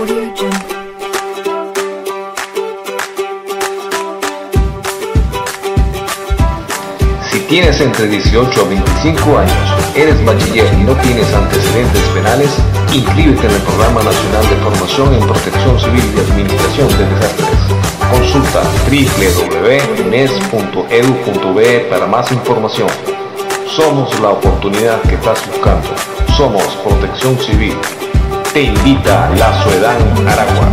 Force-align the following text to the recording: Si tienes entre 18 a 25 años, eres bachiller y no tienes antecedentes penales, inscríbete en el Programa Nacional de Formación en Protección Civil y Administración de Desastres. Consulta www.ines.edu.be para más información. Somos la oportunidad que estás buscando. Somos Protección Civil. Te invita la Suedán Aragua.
Si 0.00 0.06
tienes 7.40 7.78
entre 7.82 8.08
18 8.08 8.62
a 8.62 8.64
25 8.64 9.38
años, 9.38 9.52
eres 9.94 10.24
bachiller 10.24 10.72
y 10.72 10.84
no 10.84 10.94
tienes 10.94 11.30
antecedentes 11.34 12.02
penales, 12.14 12.48
inscríbete 12.94 13.46
en 13.46 13.52
el 13.52 13.60
Programa 13.60 14.02
Nacional 14.02 14.48
de 14.48 14.56
Formación 14.56 15.12
en 15.12 15.20
Protección 15.20 15.78
Civil 15.78 16.02
y 16.16 16.20
Administración 16.20 16.88
de 16.96 17.04
Desastres. 17.04 17.58
Consulta 18.10 18.62
www.ines.edu.be 18.88 21.80
para 21.90 22.06
más 22.06 22.32
información. 22.32 22.88
Somos 23.68 24.18
la 24.20 24.30
oportunidad 24.30 25.02
que 25.02 25.16
estás 25.16 25.46
buscando. 25.46 25.90
Somos 26.38 26.64
Protección 26.84 27.38
Civil. 27.38 27.76
Te 28.52 28.62
invita 28.62 29.30
la 29.38 29.62
Suedán 29.62 30.26
Aragua. 30.26 30.69